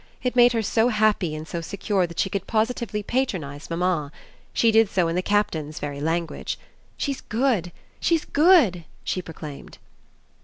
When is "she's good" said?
6.97-7.71, 7.99-8.85